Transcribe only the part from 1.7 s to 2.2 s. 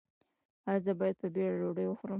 وخورم؟